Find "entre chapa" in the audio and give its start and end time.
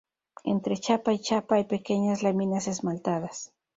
0.45-1.13